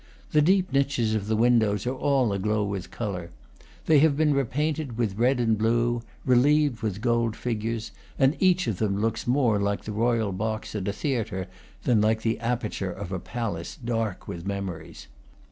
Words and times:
The 0.31 0.41
deep 0.41 0.73
niches 0.73 1.13
of 1.13 1.27
the 1.27 1.35
windows 1.35 1.85
are 1.85 1.93
all 1.93 2.33
aglow 2.33 2.63
with 2.63 2.89
color. 2.89 3.29
They 3.85 3.99
have 3.99 4.17
been 4.17 4.33
repainted 4.33 4.97
with 4.97 5.15
red 5.19 5.39
and 5.39 5.55
blue, 5.55 6.01
relieved 6.25 6.81
with 6.81 7.01
gold 7.01 7.35
figures; 7.35 7.91
and 8.17 8.35
each 8.39 8.65
of 8.65 8.77
them 8.79 8.99
looks 8.99 9.27
more 9.27 9.59
like 9.59 9.83
the 9.83 9.91
royal 9.91 10.31
box 10.31 10.73
at 10.73 10.87
a 10.87 10.91
theatre 10.91 11.45
than 11.83 12.01
like 12.01 12.23
the 12.23 12.39
aperture 12.39 12.91
of 12.91 13.11
a 13.11 13.19
palace 13.19 13.77
dark 13.77 14.27
with 14.27 14.43
memories. 14.43 15.05